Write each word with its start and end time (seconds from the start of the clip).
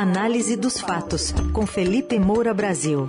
Análise 0.00 0.56
dos 0.56 0.78
fatos, 0.78 1.34
com 1.52 1.66
Felipe 1.66 2.20
Moura 2.20 2.54
Brasil. 2.54 3.04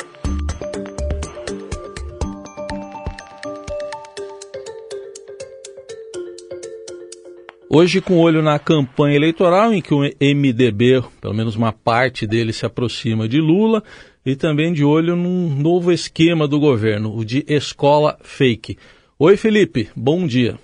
Hoje, 7.69 8.01
com 8.01 8.17
olho 8.17 8.41
na 8.41 8.57
campanha 8.57 9.15
eleitoral, 9.15 9.71
em 9.71 9.83
que 9.83 9.93
o 9.93 9.99
MDB, 9.99 11.03
pelo 11.21 11.35
menos 11.35 11.55
uma 11.55 11.71
parte 11.71 12.25
dele, 12.25 12.51
se 12.51 12.65
aproxima 12.65 13.29
de 13.29 13.39
Lula, 13.39 13.83
e 14.25 14.35
também 14.35 14.73
de 14.73 14.83
olho 14.83 15.15
num 15.15 15.47
novo 15.47 15.91
esquema 15.91 16.47
do 16.47 16.59
governo, 16.59 17.15
o 17.15 17.23
de 17.23 17.45
escola 17.47 18.17
fake. 18.23 18.79
Oi, 19.19 19.37
Felipe, 19.37 19.91
bom 19.95 20.25
dia. 20.25 20.57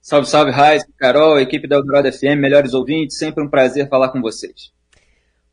Salve, 0.00 0.26
salve, 0.26 0.50
Raiz, 0.50 0.82
Carol, 0.98 1.38
equipe 1.38 1.68
da 1.68 1.76
Eldorado 1.76 2.10
FM, 2.10 2.40
melhores 2.40 2.74
ouvintes, 2.74 3.16
sempre 3.16 3.44
um 3.44 3.48
prazer 3.48 3.88
falar 3.88 4.08
com 4.08 4.20
vocês. 4.20 4.79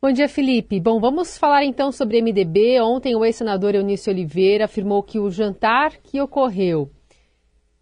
Bom 0.00 0.12
dia, 0.12 0.28
Felipe. 0.28 0.78
Bom, 0.78 1.00
vamos 1.00 1.36
falar 1.36 1.64
então 1.64 1.90
sobre 1.90 2.22
MDB. 2.22 2.80
Ontem 2.80 3.16
o 3.16 3.24
ex-senador 3.24 3.74
Eunício 3.74 4.12
Oliveira 4.12 4.66
afirmou 4.66 5.02
que 5.02 5.18
o 5.18 5.28
jantar 5.28 5.96
que 5.96 6.20
ocorreu, 6.20 6.88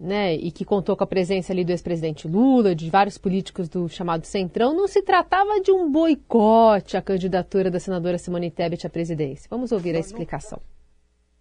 né, 0.00 0.34
e 0.34 0.50
que 0.50 0.64
contou 0.64 0.96
com 0.96 1.04
a 1.04 1.06
presença 1.06 1.52
ali 1.52 1.62
do 1.62 1.72
ex-presidente 1.72 2.26
Lula, 2.26 2.74
de 2.74 2.88
vários 2.88 3.18
políticos 3.18 3.68
do 3.68 3.86
chamado 3.86 4.24
Centrão, 4.24 4.74
não 4.74 4.88
se 4.88 5.02
tratava 5.02 5.60
de 5.60 5.70
um 5.70 5.92
boicote 5.92 6.96
à 6.96 7.02
candidatura 7.02 7.70
da 7.70 7.78
senadora 7.78 8.16
Simone 8.16 8.50
Tebet 8.50 8.86
à 8.86 8.90
presidência. 8.90 9.46
Vamos 9.50 9.70
ouvir 9.70 9.94
a 9.94 9.98
explicação. 9.98 10.58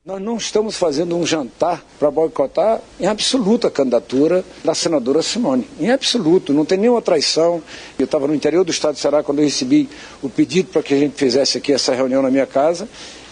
Nós 0.06 0.22
não 0.22 0.38
estamos 0.38 0.78
fazendo 0.78 1.18
um 1.18 1.26
jantar 1.26 1.84
para 1.98 2.12
boicotar 2.12 2.80
em 3.00 3.08
absoluta 3.08 3.70
a 3.70 3.72
candidatura 3.72 4.46
da 4.64 4.76
senadora 4.76 5.24
Simone. 5.24 5.68
Em 5.80 5.90
absoluto, 5.90 6.54
não 6.54 6.64
tem 6.64 6.78
nenhuma 6.78 7.02
traição. 7.02 7.60
Eu 7.98 8.06
estava 8.06 8.28
no 8.28 8.36
interior 8.36 8.64
do 8.64 8.70
estado 8.70 8.94
de 8.94 9.00
Ceará 9.00 9.24
quando 9.24 9.40
eu 9.40 9.46
recebi 9.46 9.90
o 10.22 10.30
pedido 10.30 10.70
para 10.70 10.84
que 10.84 10.94
a 10.94 10.98
gente 11.00 11.16
fizesse 11.16 11.58
aqui 11.58 11.74
essa 11.74 11.96
reunião 11.96 12.22
na 12.22 12.30
minha 12.30 12.46
casa. 12.46 12.88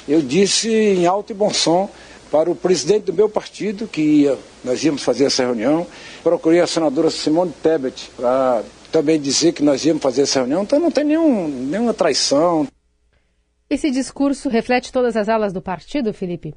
Eu 0.09 0.19
disse 0.19 0.67
em 0.67 1.05
alto 1.05 1.29
e 1.29 1.35
bom 1.35 1.53
som 1.53 1.87
para 2.31 2.49
o 2.49 2.55
presidente 2.55 3.03
do 3.03 3.13
meu 3.13 3.29
partido 3.29 3.87
que 3.87 4.01
ia, 4.01 4.35
nós 4.63 4.83
íamos 4.83 5.03
fazer 5.03 5.25
essa 5.25 5.43
reunião. 5.43 5.85
Procurei 6.23 6.59
a 6.59 6.65
senadora 6.65 7.11
Simone 7.11 7.53
Tebet 7.61 8.09
para 8.17 8.63
também 8.91 9.21
dizer 9.21 9.51
que 9.51 9.61
nós 9.61 9.85
íamos 9.85 10.01
fazer 10.01 10.23
essa 10.23 10.39
reunião. 10.39 10.63
Então 10.63 10.79
não 10.79 10.89
tem 10.89 11.03
nenhum, 11.03 11.47
nenhuma 11.47 11.93
traição. 11.93 12.67
Esse 13.69 13.91
discurso 13.91 14.49
reflete 14.49 14.91
todas 14.91 15.15
as 15.15 15.29
alas 15.29 15.53
do 15.53 15.61
partido, 15.61 16.11
Felipe? 16.11 16.55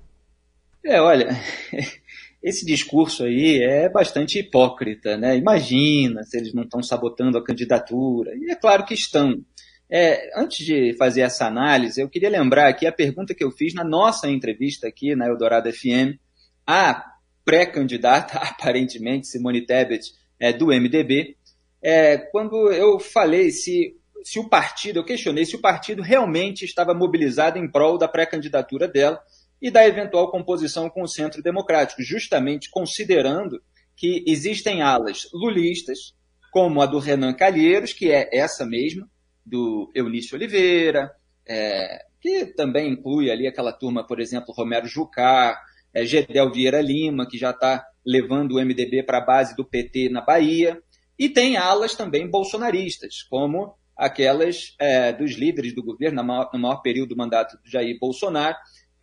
É, 0.87 1.01
olha, 1.01 1.29
esse 2.41 2.65
discurso 2.65 3.25
aí 3.25 3.61
é 3.61 3.89
bastante 3.89 4.39
hipócrita, 4.39 5.17
né? 5.17 5.37
Imagina 5.37 6.23
se 6.23 6.39
eles 6.39 6.55
não 6.55 6.63
estão 6.63 6.81
sabotando 6.81 7.37
a 7.37 7.45
candidatura. 7.45 8.33
E 8.37 8.51
é 8.51 8.55
claro 8.55 8.85
que 8.85 8.95
estão. 8.95 9.45
É, 9.91 10.31
antes 10.41 10.65
de 10.65 10.95
fazer 10.95 11.23
essa 11.23 11.47
análise, 11.47 12.01
eu 12.01 12.09
queria 12.09 12.31
lembrar 12.31 12.69
aqui 12.69 12.87
a 12.87 12.93
pergunta 12.93 13.35
que 13.35 13.43
eu 13.43 13.51
fiz 13.51 13.75
na 13.75 13.85
nossa 13.85 14.29
entrevista 14.29 14.87
aqui 14.87 15.15
na 15.17 15.27
Eldorado 15.27 15.73
FM, 15.73 16.19
a 16.65 17.05
pré-candidata, 17.45 18.39
aparentemente, 18.39 19.27
Simone 19.27 19.67
Tebet, 19.67 20.13
é, 20.39 20.53
do 20.53 20.67
MDB, 20.67 21.37
é, 21.83 22.17
quando 22.19 22.71
eu 22.73 23.01
falei 23.01 23.51
se 23.51 23.97
se 24.25 24.41
o 24.41 24.49
partido, 24.49 24.99
eu 24.99 25.05
questionei 25.05 25.45
se 25.45 25.55
o 25.55 25.61
partido 25.61 26.03
realmente 26.03 26.65
estava 26.65 26.93
mobilizado 26.93 27.61
em 27.61 27.71
prol 27.71 27.97
da 27.97 28.09
pré-candidatura 28.09 28.89
dela 28.89 29.21
e 29.61 29.71
da 29.71 29.87
eventual 29.87 30.31
composição 30.31 30.89
com 30.89 31.03
o 31.03 31.09
Centro 31.09 31.43
Democrático, 31.43 32.03
justamente 32.03 32.71
considerando 32.71 33.61
que 33.97 34.23
existem 34.27 34.83
alas 34.83 35.23
lulistas, 35.33 36.15
como 36.53 36.83
a 36.83 36.87
do 36.87 36.99
Renan 36.99 37.33
Calheiros, 37.33 37.93
que 37.93 38.11
é 38.11 38.29
essa 38.33 38.67
mesma, 38.67 39.09
do 39.45 39.91
Eunício 39.95 40.37
Oliveira, 40.37 41.11
é, 41.49 42.05
que 42.21 42.47
também 42.47 42.91
inclui 42.91 43.31
ali 43.31 43.47
aquela 43.47 43.73
turma, 43.73 44.07
por 44.07 44.21
exemplo, 44.21 44.55
Romero 44.55 44.87
Jucá, 44.87 45.59
é, 45.95 46.05
Gedel 46.05 46.51
Vieira 46.53 46.81
Lima, 46.81 47.27
que 47.27 47.39
já 47.39 47.51
está 47.51 47.85
levando 48.05 48.53
o 48.53 48.61
MDB 48.61 49.03
para 49.03 49.19
a 49.19 49.25
base 49.25 49.57
do 49.57 49.65
PT 49.65 50.09
na 50.11 50.21
Bahia, 50.21 50.81
e 51.19 51.29
tem 51.29 51.57
alas 51.57 51.95
também 51.95 52.29
bolsonaristas, 52.29 53.23
como 53.23 53.75
aquelas 53.97 54.75
é, 54.79 55.13
dos 55.13 55.33
líderes 55.33 55.75
do 55.75 55.83
governo 55.83 56.23
maior, 56.23 56.51
no 56.53 56.59
maior 56.59 56.83
período 56.83 57.11
do 57.11 57.17
mandato 57.17 57.57
do 57.57 57.71
Jair 57.71 57.99
Bolsonaro, 57.99 58.57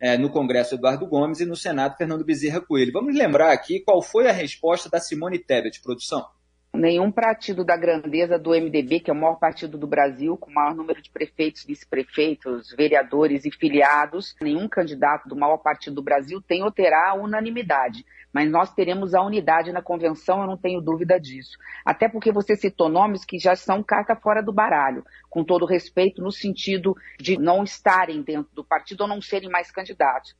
é, 0.04 0.18
no 0.18 0.28
Congresso 0.28 0.74
Eduardo 0.74 1.06
Gomes 1.06 1.40
e 1.40 1.46
no 1.46 1.56
Senado 1.56 1.96
Fernando 1.96 2.22
Bezerra 2.22 2.60
Coelho. 2.60 2.92
Vamos 2.92 3.16
lembrar 3.16 3.50
aqui 3.50 3.80
qual 3.80 4.02
foi 4.02 4.28
a 4.28 4.32
resposta 4.32 4.90
da 4.90 5.00
Simone 5.00 5.38
Tebet, 5.38 5.80
produção. 5.80 6.26
Nenhum 6.74 7.10
partido 7.10 7.64
da 7.64 7.74
grandeza 7.74 8.38
do 8.38 8.50
MDB, 8.50 9.00
que 9.00 9.10
é 9.10 9.14
o 9.14 9.16
maior 9.16 9.36
partido 9.36 9.78
do 9.78 9.86
Brasil, 9.86 10.36
com 10.36 10.50
o 10.50 10.52
maior 10.52 10.74
número 10.74 11.00
de 11.00 11.08
prefeitos, 11.08 11.64
vice-prefeitos, 11.64 12.74
vereadores 12.76 13.46
e 13.46 13.50
filiados, 13.50 14.36
nenhum 14.42 14.68
candidato 14.68 15.26
do 15.26 15.36
maior 15.36 15.56
partido 15.56 15.94
do 15.94 16.02
Brasil 16.02 16.38
tem 16.42 16.62
ou 16.62 16.70
terá 16.70 17.14
unanimidade 17.14 18.04
mas 18.34 18.50
nós 18.50 18.74
teremos 18.74 19.14
a 19.14 19.22
unidade 19.22 19.70
na 19.70 19.80
convenção, 19.80 20.40
eu 20.40 20.46
não 20.48 20.56
tenho 20.56 20.80
dúvida 20.80 21.20
disso. 21.20 21.56
Até 21.84 22.08
porque 22.08 22.32
você 22.32 22.56
citou 22.56 22.88
nomes 22.88 23.24
que 23.24 23.38
já 23.38 23.54
são 23.54 23.80
carta 23.80 24.16
fora 24.16 24.42
do 24.42 24.52
baralho, 24.52 25.04
com 25.30 25.44
todo 25.44 25.64
respeito, 25.64 26.20
no 26.20 26.32
sentido 26.32 26.96
de 27.20 27.38
não 27.38 27.62
estarem 27.62 28.22
dentro 28.22 28.52
do 28.52 28.64
partido 28.64 29.02
ou 29.02 29.08
não 29.08 29.22
serem 29.22 29.48
mais 29.48 29.70
candidatos. 29.70 30.34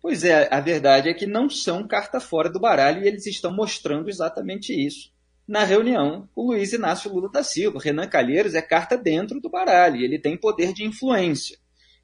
Pois 0.00 0.24
é, 0.24 0.48
a 0.50 0.60
verdade 0.60 1.10
é 1.10 1.14
que 1.14 1.26
não 1.26 1.50
são 1.50 1.86
carta 1.86 2.18
fora 2.20 2.48
do 2.48 2.58
baralho 2.58 3.04
e 3.04 3.08
eles 3.08 3.26
estão 3.26 3.52
mostrando 3.52 4.08
exatamente 4.08 4.72
isso. 4.72 5.12
Na 5.46 5.62
reunião, 5.62 6.26
o 6.34 6.52
Luiz 6.52 6.72
Inácio 6.72 7.12
Lula 7.12 7.30
da 7.30 7.42
Silva, 7.42 7.78
Renan 7.78 8.08
Calheiros, 8.08 8.54
é 8.54 8.62
carta 8.62 8.96
dentro 8.96 9.40
do 9.40 9.50
baralho, 9.50 10.00
ele 10.00 10.18
tem 10.18 10.38
poder 10.38 10.72
de 10.72 10.84
influência. 10.84 11.58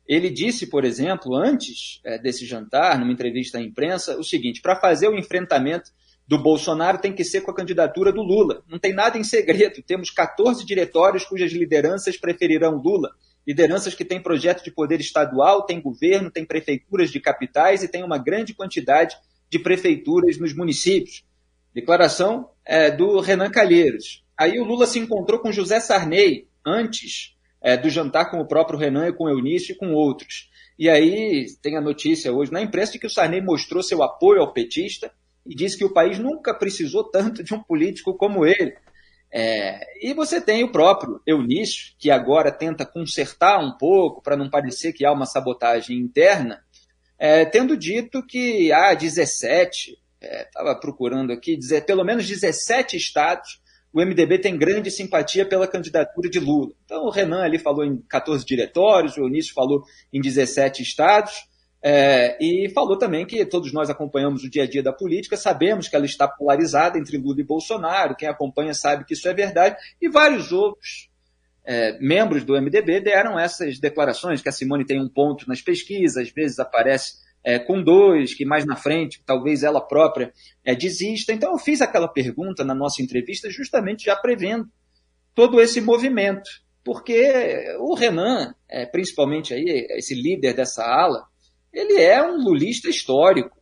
Ele 0.07 0.31
disse, 0.31 0.67
por 0.67 0.85
exemplo, 0.85 1.37
antes 1.37 2.01
é, 2.05 2.19
desse 2.19 2.45
jantar, 2.45 2.99
numa 2.99 3.13
entrevista 3.13 3.59
à 3.59 3.63
imprensa, 3.63 4.19
o 4.19 4.25
seguinte: 4.25 4.61
para 4.61 4.77
fazer 4.77 5.09
o 5.09 5.17
enfrentamento 5.17 5.91
do 6.27 6.39
Bolsonaro 6.39 6.99
tem 6.99 7.13
que 7.13 7.25
ser 7.25 7.43
com 7.43 7.51
a 7.51 7.55
candidatura 7.55 8.13
do 8.13 8.23
Lula. 8.23 8.63
Não 8.69 8.79
tem 8.79 8.93
nada 8.93 9.19
em 9.19 9.25
segredo. 9.25 9.83
Temos 9.83 10.11
14 10.11 10.65
diretórios 10.65 11.25
cujas 11.25 11.53
lideranças 11.53 12.17
preferirão 12.17 12.81
Lula. 12.83 13.11
Lideranças 13.47 13.95
que 13.95 14.05
têm 14.05 14.23
projeto 14.23 14.63
de 14.63 14.71
poder 14.71 15.01
estadual, 15.01 15.67
têm 15.67 15.81
governo, 15.81 16.31
têm 16.31 16.45
prefeituras 16.45 17.11
de 17.11 17.21
capitais 17.21 17.83
e 17.83 17.89
têm 17.89 18.05
uma 18.05 18.19
grande 18.19 18.55
quantidade 18.55 19.17
de 19.51 19.59
prefeituras 19.59 20.39
nos 20.39 20.55
municípios. 20.55 21.25
Declaração 21.75 22.49
é, 22.65 22.91
do 22.91 23.21
Renan 23.21 23.51
Calheiros. 23.51 24.25
Aí 24.39 24.59
o 24.61 24.65
Lula 24.65 24.87
se 24.87 24.99
encontrou 24.99 25.41
com 25.41 25.51
José 25.51 25.81
Sarney 25.81 26.47
antes 26.65 27.32
é, 27.63 27.77
do 27.77 27.89
jantar 27.89 28.31
com 28.31 28.39
o 28.41 28.47
próprio 28.47 28.79
Renan 28.79 29.09
e 29.09 29.13
com 29.13 29.25
o 29.25 29.31
Eunício 29.31 29.73
e 29.73 29.77
com 29.77 29.93
outros. 29.93 30.51
E 30.79 30.89
aí 30.89 31.47
tem 31.63 31.77
a 31.77 31.81
notícia 31.81 32.33
hoje 32.33 32.53
na 32.53 32.61
imprensa 32.61 32.93
de 32.93 32.99
que 32.99 33.07
o 33.07 33.11
Sarney 33.11 33.41
mostrou 33.41 33.83
seu 33.83 34.03
apoio 34.03 34.41
ao 34.41 34.53
petista 34.53 35.13
e 35.47 35.55
disse 35.55 35.77
que 35.77 35.85
o 35.85 35.93
país 35.93 36.19
nunca 36.19 36.53
precisou 36.55 37.05
tanto 37.05 37.43
de 37.43 37.55
um 37.55 37.63
político 37.63 38.15
como 38.15 38.45
ele. 38.45 38.75
É, 39.35 39.81
e 40.07 40.13
você 40.13 40.41
tem 40.41 40.63
o 40.63 40.71
próprio 40.71 41.21
Eunício, 41.27 41.95
que 41.99 42.11
agora 42.11 42.53
tenta 42.53 42.85
consertar 42.85 43.59
um 43.59 43.73
pouco 43.79 44.23
para 44.23 44.37
não 44.37 44.51
parecer 44.51 44.93
que 44.93 45.07
há 45.07 45.13
uma 45.13 45.25
sabotagem 45.25 45.97
interna, 45.99 46.63
é, 47.19 47.45
tendo 47.45 47.77
dito 47.77 48.25
que 48.27 48.73
há 48.73 48.93
17, 48.93 49.97
estava 50.21 50.71
é, 50.73 50.81
procurando 50.81 51.33
aqui, 51.33 51.57
dizer, 51.57 51.87
pelo 51.87 52.05
menos 52.05 52.29
17 52.29 52.97
estados 52.97 53.63
o 53.93 54.01
MDB 54.01 54.39
tem 54.39 54.57
grande 54.57 54.91
simpatia 54.91 55.45
pela 55.45 55.69
candidatura 55.69 56.31
de 56.31 56.41
Lula. 56.41 56.73
Então, 56.85 57.05
o 57.05 57.11
Renan 57.11 57.43
ali 57.43 57.59
falou 57.59 57.85
em 57.85 57.99
14 58.09 58.45
diretórios, 58.45 59.17
o 59.17 59.21
Eunício 59.21 59.53
falou 59.53 59.85
em 60.13 60.21
17 60.21 60.83
estados, 60.83 61.47
é, 61.85 62.39
e 62.41 62.71
falou 62.71 62.97
também 62.97 63.27
que 63.27 63.45
todos 63.45 63.73
nós 63.73 63.91
acompanhamos 63.91 64.45
o 64.45 64.51
dia 64.51 64.63
a 64.63 64.67
dia 64.67 64.83
da 64.83 64.93
política, 64.93 65.37
sabemos 65.37 65.89
que 65.89 65.97
ela 65.97 66.07
está 66.07 66.29
polarizada 66.29 66.97
entre 66.97 67.19
Lula 67.19 67.41
e 67.41 67.45
Bolsonaro, 67.45 68.15
quem 68.15 68.29
acompanha 68.29 68.73
sabe 68.73 69.05
que 69.05 69.15
isso 69.15 69.29
é 69.29 69.35
verdade, 69.35 69.77
e 70.01 70.09
vários 70.09 70.53
outros 70.53 71.11
é, 71.65 71.99
membros 71.99 72.45
do 72.45 72.55
MDB 72.55 73.01
deram 73.01 73.39
essas 73.39 73.79
declarações, 73.79 74.41
que 74.41 74.49
a 74.49 74.53
Simone 74.53 74.87
tem 74.87 75.01
um 75.01 75.09
ponto 75.09 75.49
nas 75.49 75.61
pesquisas, 75.61 76.17
às 76.17 76.31
vezes 76.31 76.59
aparece 76.59 77.22
é, 77.45 77.59
com 77.59 77.83
dois, 77.83 78.35
que 78.35 78.45
mais 78.45 78.65
na 78.65 78.77
frente 78.77 79.23
talvez 79.27 79.63
ela 79.63 79.81
própria 79.81 80.33
é, 80.65 80.75
desista. 80.75 81.33
Então 81.33 81.53
eu 81.53 81.59
fiz 81.59 81.81
aquela 81.81 82.09
pergunta 82.09 82.65
na 82.65 82.75
nossa 82.75 83.03
entrevista 83.03 83.51
justamente 83.51 84.05
já 84.05 84.17
prevendo 84.17 84.69
todo 85.35 85.61
esse 85.61 85.81
movimento, 85.81 86.49
porque 86.85 87.77
o 87.79 87.95
Renan, 87.95 88.55
é, 88.69 88.87
principalmente 88.87 89.55
aí 89.55 89.87
esse 89.91 90.15
líder 90.15 90.55
dessa 90.55 90.85
ala, 90.85 91.27
ele 91.73 92.01
é 92.01 92.23
um 92.23 92.37
lulista 92.37 92.89
histórico. 92.89 93.57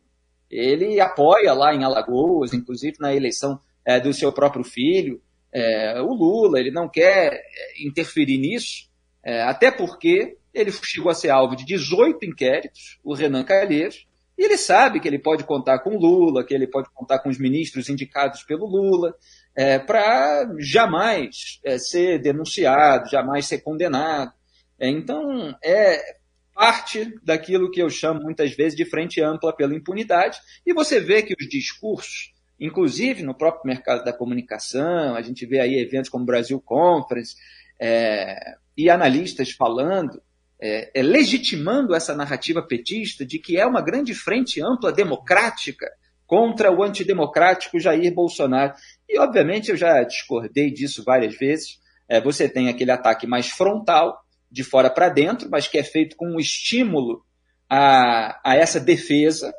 Ele 0.49 0.99
apoia 0.99 1.53
lá 1.53 1.73
em 1.73 1.83
Alagoas, 1.83 2.53
inclusive 2.53 2.97
na 2.99 3.15
eleição 3.15 3.59
é, 3.85 3.99
do 3.99 4.13
seu 4.13 4.33
próprio 4.33 4.65
filho, 4.65 5.21
é, 5.53 6.01
o 6.01 6.13
Lula. 6.13 6.59
Ele 6.59 6.71
não 6.71 6.89
quer 6.89 7.33
é, 7.33 7.41
interferir 7.85 8.37
nisso, 8.37 8.89
até 9.23 9.69
porque 9.69 10.35
ele 10.53 10.71
chegou 10.71 11.11
a 11.11 11.15
ser 11.15 11.29
alvo 11.29 11.55
de 11.55 11.65
18 11.65 12.25
inquéritos, 12.25 12.99
o 13.03 13.13
Renan 13.13 13.43
Calheiros, 13.43 14.07
e 14.37 14.43
ele 14.43 14.57
sabe 14.57 14.99
que 14.99 15.07
ele 15.07 15.19
pode 15.19 15.43
contar 15.43 15.79
com 15.79 15.97
Lula, 15.97 16.43
que 16.43 16.53
ele 16.53 16.67
pode 16.67 16.89
contar 16.93 17.19
com 17.19 17.29
os 17.29 17.37
ministros 17.37 17.89
indicados 17.89 18.43
pelo 18.43 18.65
Lula, 18.65 19.15
é, 19.55 19.77
para 19.77 20.49
jamais 20.57 21.59
é, 21.63 21.77
ser 21.77 22.19
denunciado, 22.19 23.09
jamais 23.09 23.45
ser 23.45 23.59
condenado. 23.59 24.31
É, 24.79 24.89
então, 24.89 25.55
é 25.63 26.01
parte 26.53 27.13
daquilo 27.23 27.71
que 27.71 27.81
eu 27.81 27.89
chamo 27.89 28.21
muitas 28.21 28.55
vezes 28.55 28.75
de 28.75 28.85
frente 28.85 29.21
ampla 29.21 29.55
pela 29.55 29.75
impunidade, 29.75 30.39
e 30.65 30.73
você 30.73 30.99
vê 30.99 31.21
que 31.21 31.35
os 31.39 31.47
discursos, 31.47 32.33
inclusive 32.59 33.23
no 33.23 33.35
próprio 33.35 33.67
mercado 33.67 34.03
da 34.03 34.11
comunicação, 34.13 35.15
a 35.15 35.21
gente 35.21 35.45
vê 35.45 35.59
aí 35.59 35.75
eventos 35.75 36.09
como 36.09 36.25
Brasil 36.25 36.59
Conference, 36.59 37.35
é, 37.79 38.55
e 38.77 38.89
analistas 38.89 39.51
falando, 39.51 40.21
é, 40.61 40.99
é, 40.99 41.01
legitimando 41.01 41.95
essa 41.95 42.15
narrativa 42.15 42.61
petista 42.61 43.25
de 43.25 43.39
que 43.39 43.57
é 43.57 43.65
uma 43.65 43.81
grande 43.81 44.13
frente 44.13 44.61
ampla 44.61 44.91
democrática 44.91 45.87
contra 46.27 46.71
o 46.71 46.83
antidemocrático 46.83 47.79
Jair 47.79 48.13
Bolsonaro. 48.13 48.73
E, 49.09 49.19
obviamente, 49.19 49.71
eu 49.71 49.75
já 49.75 50.03
discordei 50.03 50.71
disso 50.71 51.03
várias 51.03 51.35
vezes. 51.35 51.79
É, 52.07 52.21
você 52.21 52.47
tem 52.47 52.69
aquele 52.69 52.91
ataque 52.91 53.25
mais 53.25 53.49
frontal, 53.49 54.21
de 54.51 54.63
fora 54.63 54.89
para 54.89 55.07
dentro, 55.07 55.49
mas 55.49 55.67
que 55.67 55.77
é 55.77 55.83
feito 55.83 56.15
com 56.17 56.35
um 56.35 56.39
estímulo 56.39 57.23
a, 57.69 58.39
a 58.43 58.55
essa 58.55 58.79
defesa 58.79 59.53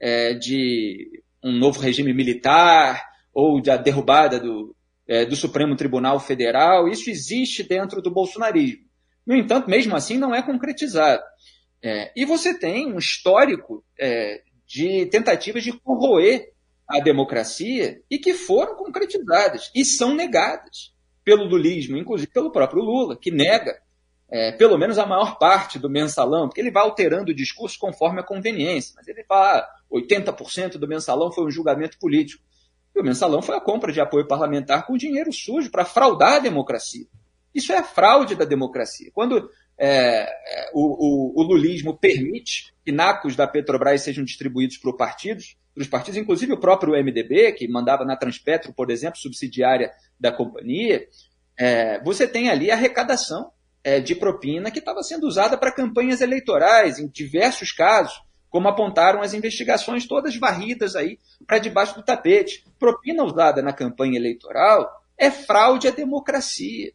é, 0.00 0.34
de 0.34 1.22
um 1.42 1.52
novo 1.52 1.78
regime 1.78 2.12
militar 2.12 3.04
ou 3.32 3.62
da 3.62 3.76
derrubada 3.76 4.40
do, 4.40 4.74
é, 5.06 5.24
do 5.24 5.36
Supremo 5.36 5.76
Tribunal 5.76 6.18
Federal. 6.18 6.88
Isso 6.88 7.08
existe 7.08 7.62
dentro 7.62 8.02
do 8.02 8.10
bolsonarismo. 8.10 8.91
No 9.26 9.34
entanto, 9.34 9.70
mesmo 9.70 9.94
assim, 9.94 10.18
não 10.18 10.34
é 10.34 10.42
concretizado. 10.42 11.22
É, 11.82 12.12
e 12.14 12.24
você 12.24 12.58
tem 12.58 12.92
um 12.92 12.98
histórico 12.98 13.84
é, 13.98 14.42
de 14.66 15.06
tentativas 15.06 15.62
de 15.62 15.72
corroer 15.72 16.52
a 16.88 17.00
democracia 17.00 18.00
e 18.10 18.18
que 18.18 18.34
foram 18.34 18.76
concretizadas 18.76 19.70
e 19.74 19.84
são 19.84 20.14
negadas 20.14 20.92
pelo 21.24 21.44
lulismo, 21.44 21.96
inclusive 21.96 22.30
pelo 22.30 22.52
próprio 22.52 22.82
Lula, 22.82 23.16
que 23.16 23.30
nega 23.30 23.80
é, 24.32 24.50
pelo 24.50 24.78
menos 24.78 24.98
a 24.98 25.04
maior 25.04 25.38
parte 25.38 25.78
do 25.78 25.90
mensalão, 25.90 26.48
porque 26.48 26.60
ele 26.60 26.70
vai 26.70 26.82
alterando 26.82 27.30
o 27.30 27.34
discurso 27.34 27.78
conforme 27.78 28.20
a 28.20 28.24
conveniência, 28.24 28.94
mas 28.96 29.06
ele 29.06 29.22
fala 29.24 29.58
ah, 29.58 29.68
80% 29.92 30.78
do 30.78 30.88
mensalão 30.88 31.30
foi 31.30 31.44
um 31.44 31.50
julgamento 31.50 31.98
político. 31.98 32.42
E 32.94 33.00
o 33.00 33.04
mensalão 33.04 33.42
foi 33.42 33.56
a 33.56 33.60
compra 33.60 33.92
de 33.92 34.00
apoio 34.00 34.26
parlamentar 34.26 34.86
com 34.86 34.96
dinheiro 34.96 35.30
sujo 35.32 35.70
para 35.70 35.84
fraudar 35.84 36.34
a 36.34 36.38
democracia. 36.38 37.04
Isso 37.54 37.72
é 37.72 37.78
a 37.78 37.84
fraude 37.84 38.34
da 38.34 38.44
democracia. 38.44 39.10
Quando 39.12 39.50
é, 39.78 40.22
é 40.22 40.70
o, 40.72 40.80
o, 40.80 41.40
o, 41.40 41.42
lulismo 41.42 41.96
permite 41.96 42.72
que 42.84 42.92
nacos 42.92 43.34
da 43.36 43.46
Petrobras 43.46 44.02
sejam 44.02 44.24
distribuídos 44.24 44.78
para 44.78 44.90
os 44.90 44.96
partidos, 44.96 45.56
para 45.74 45.82
os 45.82 45.88
partidos, 45.88 46.18
inclusive 46.18 46.52
o 46.52 46.60
próprio 46.60 46.92
MDB, 46.92 47.52
que 47.52 47.68
mandava 47.68 48.04
na 48.04 48.16
Transpetro, 48.16 48.72
por 48.72 48.90
exemplo, 48.90 49.18
subsidiária 49.18 49.90
da 50.20 50.30
companhia, 50.30 51.06
é, 51.56 52.02
você 52.02 52.26
tem 52.26 52.50
ali 52.50 52.70
arrecadação 52.70 53.50
é, 53.82 54.00
de 54.00 54.14
propina 54.14 54.70
que 54.70 54.78
estava 54.78 55.02
sendo 55.02 55.26
usada 55.26 55.56
para 55.56 55.72
campanhas 55.72 56.20
eleitorais, 56.20 56.98
em 56.98 57.08
diversos 57.08 57.72
casos, 57.72 58.22
como 58.48 58.68
apontaram 58.68 59.22
as 59.22 59.32
investigações 59.32 60.06
todas 60.06 60.36
varridas 60.36 60.94
aí 60.94 61.18
para 61.46 61.58
debaixo 61.58 61.94
do 61.94 62.04
tapete. 62.04 62.64
Propina 62.78 63.24
usada 63.24 63.62
na 63.62 63.72
campanha 63.72 64.18
eleitoral 64.18 65.02
é 65.16 65.30
fraude 65.30 65.88
à 65.88 65.90
democracia. 65.90 66.92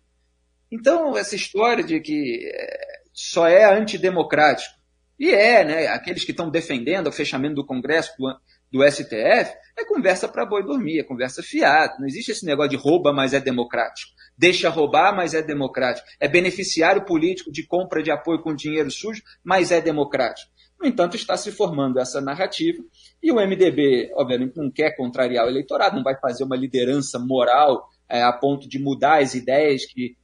Então, 0.71 1.17
essa 1.17 1.35
história 1.35 1.83
de 1.83 1.99
que 1.99 2.49
é, 2.53 2.77
só 3.13 3.47
é 3.47 3.65
antidemocrático, 3.65 4.75
e 5.19 5.31
é, 5.31 5.63
né, 5.65 5.87
aqueles 5.87 6.23
que 6.23 6.31
estão 6.31 6.49
defendendo 6.49 7.07
o 7.07 7.11
fechamento 7.11 7.55
do 7.55 7.65
Congresso, 7.65 8.11
do, 8.19 8.35
do 8.71 8.91
STF, 8.91 9.55
é 9.77 9.85
conversa 9.85 10.27
para 10.27 10.45
boi 10.45 10.63
dormir, 10.63 10.99
é 10.99 11.03
conversa 11.03 11.41
fiada. 11.41 11.95
Não 11.99 12.05
existe 12.05 12.31
esse 12.31 12.45
negócio 12.45 12.71
de 12.71 12.77
rouba, 12.77 13.11
mas 13.11 13.33
é 13.33 13.39
democrático. 13.39 14.11
Deixa 14.37 14.69
roubar, 14.69 15.15
mas 15.15 15.33
é 15.33 15.41
democrático. 15.41 16.07
É 16.19 16.27
beneficiário 16.27 17.03
político 17.05 17.51
de 17.51 17.65
compra 17.65 18.03
de 18.03 18.11
apoio 18.11 18.41
com 18.41 18.53
dinheiro 18.53 18.91
sujo, 18.91 19.23
mas 19.43 19.71
é 19.71 19.81
democrático. 19.81 20.51
No 20.79 20.85
entanto, 20.85 21.15
está 21.15 21.35
se 21.35 21.51
formando 21.51 21.99
essa 21.99 22.21
narrativa 22.21 22.83
e 23.21 23.31
o 23.31 23.35
MDB, 23.35 24.11
obviamente, 24.13 24.57
não 24.57 24.69
quer 24.69 24.95
contrariar 24.95 25.45
o 25.45 25.49
eleitorado, 25.49 25.95
não 25.95 26.03
vai 26.03 26.15
fazer 26.19 26.43
uma 26.43 26.55
liderança 26.55 27.17
moral 27.17 27.87
é, 28.07 28.21
a 28.21 28.31
ponto 28.31 28.69
de 28.69 28.77
mudar 28.77 29.23
as 29.23 29.33
ideias 29.33 29.85
que 29.85 30.15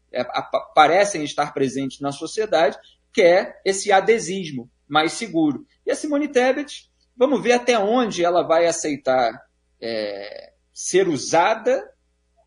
parecem 0.76 1.24
estar 1.24 1.54
presentes 1.54 2.00
na 2.00 2.12
sociedade, 2.12 2.78
quer 3.14 3.62
esse 3.66 3.92
adesismo 3.92 4.70
mais 4.88 5.14
seguro. 5.14 5.66
E 5.86 5.92
a 5.92 5.96
Simone 5.96 6.28
Tebet 6.28 6.92
Vamos 7.16 7.42
ver 7.44 7.54
até 7.54 7.78
onde 7.78 8.26
ela 8.26 8.42
vai 8.42 8.66
aceitar 8.66 9.32
é, 9.80 10.52
ser 10.74 11.08
usada 11.08 11.84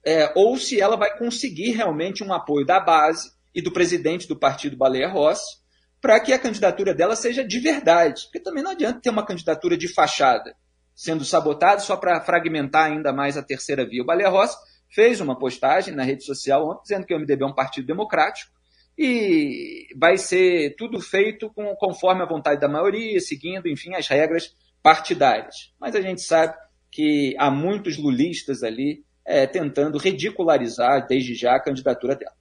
é, 0.04 0.32
ou 0.34 0.56
se 0.56 0.80
ela 0.80 0.96
vai 0.96 1.16
conseguir 1.16 1.72
realmente 1.72 2.24
um 2.24 2.32
apoio 2.32 2.66
da 2.66 2.80
base 2.80 3.30
e 3.54 3.62
do 3.62 3.72
presidente 3.72 4.26
do 4.26 4.38
partido 4.38 4.76
Baleia 4.76 5.08
Rossi 5.08 5.64
para 6.00 6.20
que 6.20 6.32
a 6.32 6.38
candidatura 6.38 6.92
dela 6.92 7.14
seja 7.14 7.44
de 7.44 7.58
verdade. 7.60 8.24
Porque 8.24 8.40
também 8.40 8.62
não 8.62 8.72
adianta 8.72 9.00
ter 9.00 9.10
uma 9.10 9.24
candidatura 9.24 9.76
de 9.76 9.88
fachada 9.88 10.54
sendo 10.94 11.24
sabotada 11.24 11.80
só 11.80 11.96
para 11.96 12.20
fragmentar 12.20 12.90
ainda 12.90 13.12
mais 13.12 13.36
a 13.36 13.42
terceira 13.42 13.86
via. 13.86 14.02
O 14.02 14.06
Baleia 14.06 14.30
Rossi 14.30 14.56
fez 14.88 15.20
uma 15.20 15.38
postagem 15.38 15.94
na 15.94 16.02
rede 16.02 16.24
social 16.24 16.68
ontem 16.68 16.82
dizendo 16.82 17.06
que 17.06 17.14
o 17.14 17.18
MDB 17.18 17.42
é 17.42 17.46
um 17.46 17.54
partido 17.54 17.86
democrático 17.86 18.50
e 18.98 19.88
vai 19.96 20.16
ser 20.16 20.74
tudo 20.76 21.00
feito 21.00 21.50
com, 21.50 21.74
conforme 21.76 22.22
a 22.22 22.26
vontade 22.26 22.60
da 22.60 22.68
maioria, 22.68 23.20
seguindo, 23.20 23.68
enfim, 23.68 23.94
as 23.94 24.08
regras 24.08 24.54
partidárias. 24.82 25.72
Mas 25.78 25.94
a 25.94 26.00
gente 26.00 26.22
sabe 26.22 26.54
que 26.90 27.34
há 27.38 27.50
muitos 27.50 27.98
lulistas 27.98 28.62
ali 28.62 29.04
é, 29.24 29.46
tentando 29.46 29.98
ridicularizar 29.98 31.06
desde 31.06 31.34
já 31.34 31.56
a 31.56 31.62
candidatura 31.62 32.14
dela. 32.14 32.32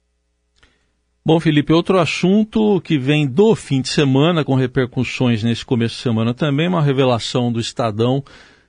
Bom, 1.24 1.40
Felipe, 1.40 1.72
outro 1.72 1.98
assunto 1.98 2.80
que 2.80 2.96
vem 2.96 3.26
do 3.26 3.56
fim 3.56 3.82
de 3.82 3.88
semana, 3.88 4.44
com 4.44 4.54
repercussões 4.54 5.42
nesse 5.42 5.64
começo 5.64 5.96
de 5.96 6.02
semana 6.02 6.32
também, 6.32 6.68
uma 6.68 6.80
revelação 6.80 7.50
do 7.50 7.58
Estadão 7.58 8.22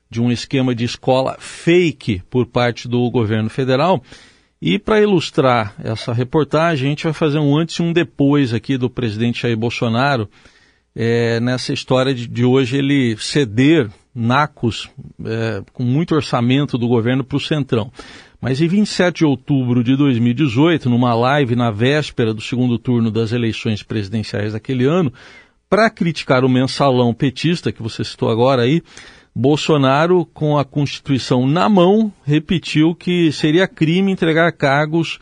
de 0.09 0.21
um 0.21 0.31
esquema 0.31 0.74
de 0.74 0.83
escola 0.83 1.36
fake 1.39 2.21
por 2.30 2.45
parte 2.45 2.88
do 2.88 3.09
governo 3.09 3.50
federal. 3.50 4.01
E 4.62 4.80
para 4.80 5.01
ilustrar 5.01 5.75
essa 5.83 6.12
reportagem, 6.12 6.88
a 6.88 6.89
gente 6.89 7.04
vai 7.04 7.13
fazer 7.13 7.39
um 7.39 7.56
antes 7.56 7.75
e 7.75 7.81
um 7.81 7.94
depois 7.94 8.54
aqui 8.54 8.77
do 8.77 8.89
presidente 8.89 9.44
Jair 9.44 9.57
Bolsonaro 9.57 10.27
é, 10.95 11.39
nessa 11.39 11.71
história 11.71 12.13
de, 12.13 12.27
de, 12.27 12.44
hoje 12.44 12.75
ele 12.75 13.15
ceder 13.19 13.88
NACOS 14.15 14.89
é, 15.24 15.62
com 15.71 15.83
muito 15.83 16.15
orçamento 16.15 16.75
do 16.75 16.88
governo 16.88 17.24
para 17.24 17.38
o 17.38 17.39
Centrão. 17.39 17.92
Mas 18.42 18.59
em 18.62 18.68
27 18.68 19.18
de 19.18 19.25
outubro 19.25 19.83
de 19.83 19.95
2018, 19.95 20.89
numa 20.89 21.13
live 21.13 21.56
na 21.56 21.69
véspera 21.69 22.33
do 22.33 22.42
segundo 22.42 22.80
turno 22.80 23.11
das 23.11 23.31
eleições 23.31 23.83
presidenciais 23.83 24.54
daquele 24.54 24.85
ano, 24.85 25.14
para 25.69 25.90
criticar 25.90 26.44
o 26.44 26.49
mensalão 26.49 27.14
petista 27.14 27.71
que 27.71 27.83
você 27.83 28.04
citou 28.04 28.30
agora 28.30 28.64
aí, 28.64 28.81
Bolsonaro, 29.39 30.25
com 30.33 30.57
a 30.57 30.65
Constituição 30.65 31.45
na 31.45 31.69
mão, 31.69 32.11
repetiu 32.25 32.95
que 32.95 33.31
seria 33.31 33.67
crime 33.67 34.11
entregar 34.11 34.51
cargos 34.51 35.19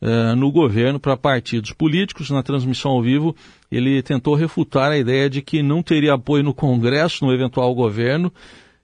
uh, 0.00 0.34
no 0.34 0.50
governo 0.50 0.98
para 0.98 1.18
partidos 1.18 1.70
políticos. 1.74 2.30
Na 2.30 2.42
transmissão 2.42 2.92
ao 2.92 3.02
vivo, 3.02 3.36
ele 3.70 4.02
tentou 4.02 4.34
refutar 4.34 4.90
a 4.90 4.96
ideia 4.96 5.28
de 5.28 5.42
que 5.42 5.62
não 5.62 5.82
teria 5.82 6.14
apoio 6.14 6.42
no 6.42 6.54
Congresso 6.54 7.26
no 7.26 7.30
eventual 7.30 7.74
governo. 7.74 8.32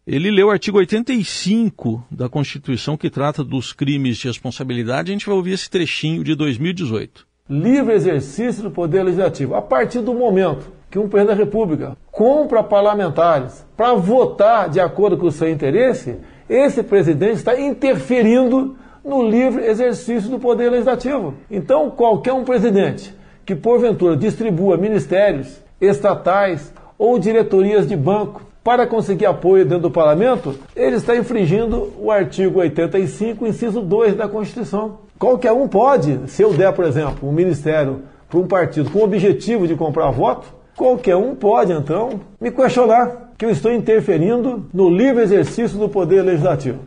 Ele 0.07 0.31
leu 0.31 0.49
o 0.49 0.51
artigo 0.51 0.77
85 0.77 2.05
da 2.11 2.29
Constituição 2.29 2.95
que 2.95 3.09
trata 3.09 3.43
dos 3.43 3.73
crimes 3.73 4.19
de 4.19 4.29
responsabilidade. 4.29 5.11
A 5.11 5.15
gente 5.15 5.25
vai 5.25 5.35
ouvir 5.35 5.53
esse 5.53 5.71
trechinho 5.71 6.23
de 6.23 6.35
2018. 6.35 7.27
Livre 7.49 7.95
exercício 7.95 8.63
do 8.63 8.71
poder 8.71 9.03
legislativo. 9.03 9.55
A 9.55 9.63
partir 9.63 10.03
do 10.03 10.13
momento 10.13 10.71
que 10.95 10.99
um 11.01 11.09
presidente 11.09 11.37
da 11.37 11.45
República 11.45 11.97
compra 12.13 12.63
parlamentares 12.63 13.67
para 13.77 13.95
votar 13.95 14.69
de 14.69 14.79
acordo 14.79 15.17
com 15.17 15.27
o 15.27 15.33
seu 15.33 15.51
interesse, 15.51 16.19
esse 16.49 16.85
presidente 16.85 17.35
está 17.35 17.61
interferindo 17.61 18.77
no 19.05 19.29
livre 19.29 19.67
exercício 19.67 20.31
do 20.31 20.39
poder 20.39 20.71
legislativo. 20.71 21.35
Então, 21.51 21.91
qualquer 21.91 22.33
um 22.33 22.45
presidente 22.45 23.13
que 23.45 23.57
porventura 23.57 24.17
distribua 24.17 24.77
ministérios 24.77 25.61
estatais 25.81 26.73
ou 26.97 27.19
diretorias 27.19 27.89
de 27.89 27.97
banco 27.97 28.43
para 28.63 28.87
conseguir 28.87 29.27
apoio 29.27 29.65
dentro 29.65 29.89
do 29.89 29.91
parlamento, 29.91 30.55
ele 30.77 30.95
está 30.95 31.17
infringindo 31.17 31.93
o 31.99 32.09
artigo 32.09 32.61
85, 32.61 33.45
inciso 33.45 33.81
2 33.81 34.15
da 34.15 34.29
Constituição. 34.29 35.01
Qualquer 35.19 35.51
um 35.51 35.67
pode, 35.67 36.21
se 36.29 36.41
eu 36.41 36.55
der, 36.55 36.73
por 36.73 36.85
exemplo, 36.85 37.29
um 37.29 37.33
ministério 37.33 38.03
para 38.29 38.39
um 38.39 38.47
partido 38.47 38.93
com 38.93 39.01
o 39.01 39.05
objetivo 39.05 39.67
de 39.67 39.75
comprar 39.75 40.13
voto, 40.13 40.63
qualquer 40.77 41.17
um 41.17 41.35
pode, 41.35 41.73
então, 41.73 42.21
me 42.41 42.51
questionar 42.51 43.33
que 43.37 43.45
eu 43.45 43.51
estou 43.51 43.73
interferindo 43.73 44.69
no 44.73 44.89
livre 44.89 45.23
exercício 45.23 45.79
do 45.79 45.89
poder 45.89 46.23
legislativo. 46.23 46.85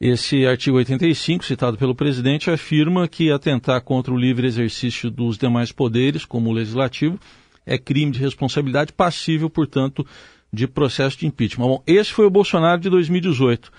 Esse 0.00 0.44
artigo 0.46 0.78
85, 0.78 1.44
citado 1.44 1.76
pelo 1.76 1.94
presidente, 1.94 2.50
afirma 2.50 3.06
que 3.06 3.30
atentar 3.30 3.80
contra 3.82 4.12
o 4.12 4.16
livre 4.16 4.46
exercício 4.46 5.10
dos 5.10 5.38
demais 5.38 5.70
poderes, 5.70 6.24
como 6.24 6.50
o 6.50 6.52
legislativo, 6.52 7.20
é 7.64 7.78
crime 7.78 8.10
de 8.10 8.18
responsabilidade 8.18 8.92
passível, 8.92 9.48
portanto, 9.48 10.04
de 10.52 10.66
processo 10.66 11.18
de 11.18 11.26
impeachment. 11.26 11.66
Bom, 11.66 11.82
esse 11.86 12.12
foi 12.12 12.26
o 12.26 12.30
Bolsonaro 12.30 12.80
de 12.80 12.90
2018. 12.90 13.70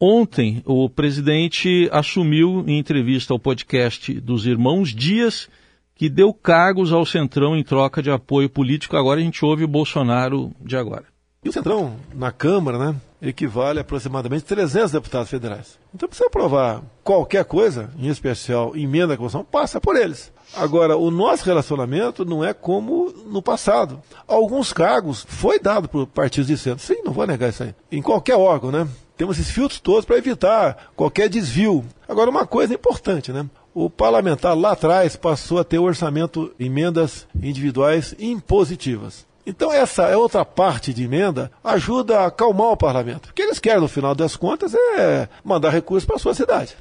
Ontem, 0.00 0.62
o 0.64 0.88
presidente 0.88 1.88
assumiu, 1.92 2.64
em 2.66 2.78
entrevista 2.78 3.32
ao 3.32 3.38
podcast 3.38 4.12
dos 4.20 4.46
irmãos 4.46 4.94
Dias, 4.94 5.48
que 5.96 6.08
deu 6.08 6.32
cargos 6.32 6.92
ao 6.92 7.04
Centrão 7.06 7.56
em 7.56 7.64
troca 7.64 8.02
de 8.02 8.10
apoio 8.10 8.48
político. 8.48 8.96
Agora 8.96 9.18
a 9.18 9.22
gente 9.22 9.44
ouve 9.44 9.64
o 9.64 9.68
Bolsonaro 9.68 10.52
de 10.60 10.76
agora. 10.76 11.04
E 11.42 11.48
o 11.48 11.52
Centrão, 11.52 11.96
na 12.14 12.30
Câmara, 12.30 12.78
né, 12.78 12.96
equivale 13.22 13.78
a 13.78 13.82
aproximadamente 13.82 14.44
300 14.44 14.92
deputados 14.92 15.30
federais. 15.30 15.78
Então, 15.94 16.08
precisa 16.08 16.26
aprovar 16.26 16.82
qualquer 17.02 17.44
coisa, 17.44 17.90
em 17.98 18.08
especial 18.08 18.76
emenda 18.76 19.14
à 19.14 19.16
Constituição, 19.16 19.44
passa 19.44 19.80
por 19.80 19.96
eles. 19.96 20.32
Agora, 20.54 20.96
o 20.96 21.10
nosso 21.10 21.44
relacionamento 21.44 22.24
não 22.24 22.44
é 22.44 22.52
como 22.52 23.12
no 23.26 23.40
passado. 23.40 24.00
Alguns 24.26 24.72
cargos 24.72 25.24
foi 25.28 25.58
dado 25.58 25.88
por 25.88 26.06
partidos 26.06 26.48
de 26.48 26.58
centro. 26.58 26.84
Sim, 26.84 27.02
não 27.04 27.12
vou 27.12 27.26
negar 27.26 27.48
isso 27.48 27.62
aí. 27.62 27.74
Em 27.90 28.02
qualquer 28.02 28.36
órgão, 28.36 28.70
né? 28.70 28.86
Temos 29.16 29.38
esses 29.38 29.50
filtros 29.50 29.80
todos 29.80 30.04
para 30.04 30.18
evitar 30.18 30.90
qualquer 30.94 31.28
desvio. 31.28 31.84
Agora, 32.06 32.28
uma 32.28 32.46
coisa 32.46 32.74
importante, 32.74 33.32
né? 33.32 33.46
O 33.78 33.90
parlamentar 33.90 34.56
lá 34.56 34.72
atrás 34.72 35.16
passou 35.16 35.58
a 35.58 35.64
ter 35.64 35.78
orçamento, 35.78 36.50
emendas 36.58 37.28
individuais 37.42 38.16
impositivas. 38.18 39.26
Então, 39.44 39.70
essa 39.70 40.04
é 40.04 40.16
outra 40.16 40.46
parte 40.46 40.94
de 40.94 41.04
emenda, 41.04 41.50
ajuda 41.62 42.20
a 42.20 42.26
acalmar 42.28 42.68
o 42.68 42.76
parlamento. 42.78 43.28
O 43.28 43.34
que 43.34 43.42
eles 43.42 43.58
querem, 43.58 43.82
no 43.82 43.86
final 43.86 44.14
das 44.14 44.34
contas, 44.34 44.74
é 44.74 45.28
mandar 45.44 45.68
recursos 45.68 46.06
para 46.06 46.16
a 46.16 46.18
sua 46.18 46.32
cidade. 46.32 46.74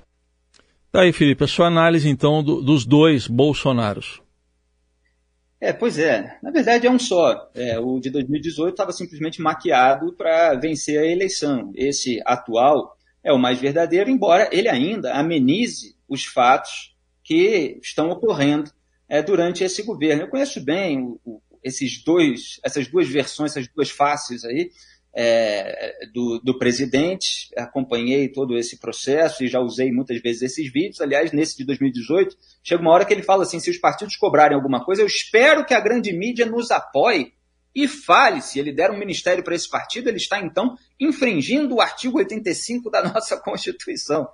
Tá 0.89 1.01
aí, 1.01 1.11
Felipe, 1.11 1.43
a 1.43 1.47
sua 1.47 1.67
análise, 1.67 2.07
então, 2.07 2.41
do, 2.41 2.61
dos 2.61 2.85
dois 2.85 3.27
Bolsonaros. 3.27 4.21
É, 5.59 5.73
pois 5.73 5.99
é. 5.99 6.37
Na 6.41 6.49
verdade, 6.49 6.87
é 6.87 6.89
um 6.89 6.97
só. 6.97 7.49
É, 7.53 7.77
o 7.77 7.99
de 7.99 8.09
2018 8.09 8.71
estava 8.71 8.93
simplesmente 8.93 9.41
maquiado 9.41 10.13
para 10.13 10.53
vencer 10.53 10.97
a 10.97 11.05
eleição. 11.05 11.73
Esse 11.75 12.21
atual 12.25 12.95
é 13.21 13.33
o 13.33 13.37
mais 13.37 13.59
verdadeiro, 13.59 14.09
embora 14.09 14.47
ele 14.53 14.69
ainda 14.69 15.13
amenize 15.13 15.94
os 16.07 16.25
fatos 16.25 16.95
que 17.24 17.79
estão 17.81 18.09
ocorrendo 18.09 18.71
é, 19.09 19.21
durante 19.21 19.63
esse 19.63 19.83
governo. 19.83 20.24
Eu 20.24 20.29
conheço 20.29 20.63
bem 20.63 21.01
o, 21.01 21.19
o, 21.25 21.41
esses 21.63 22.03
dois, 22.03 22.59
essas 22.63 22.88
duas 22.88 23.07
versões, 23.07 23.51
essas 23.51 23.67
duas 23.67 23.89
faces 23.89 24.43
aí 24.45 24.71
é, 25.17 26.07
do, 26.13 26.39
do, 26.39 26.57
presidente, 26.57 27.50
acompanhei 27.55 28.27
todo 28.27 28.57
esse 28.57 28.77
processo 28.77 29.43
e 29.43 29.47
já 29.47 29.62
usei 29.62 29.89
muitas 29.89 30.21
vezes 30.21 30.41
esses 30.41 30.71
vídeos. 30.71 31.00
Aliás, 31.00 31.31
nesse 31.31 31.55
de 31.57 31.63
2018, 31.63 32.35
chega 32.62 32.81
uma 32.81 32.91
hora 32.91 33.05
que 33.05 33.13
ele 33.13 33.24
fala 33.24 33.43
assim: 33.43 33.59
se 33.59 33.69
os 33.69 33.77
partidos 33.77 34.17
cobrarem 34.17 34.55
alguma 34.55 34.83
coisa, 34.83 35.01
eu 35.01 35.07
espero 35.07 35.65
que 35.65 35.74
a 35.74 35.79
grande 35.79 36.12
mídia 36.12 36.45
nos 36.45 36.69
apoie 36.69 37.31
e 37.74 37.88
fale. 37.88 38.41
Se 38.41 38.59
ele 38.59 38.74
der 38.74 38.91
um 38.91 38.97
ministério 38.97 39.41
para 39.41 39.55
esse 39.55 39.69
partido, 39.69 40.09
ele 40.09 40.17
está 40.17 40.38
então 40.39 40.77
infringindo 41.00 41.75
o 41.75 41.81
artigo 41.81 42.17
85 42.17 42.89
da 42.89 43.01
nossa 43.01 43.38
Constituição. 43.41 44.27